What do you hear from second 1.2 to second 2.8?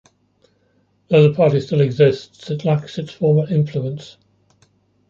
the party still exists, it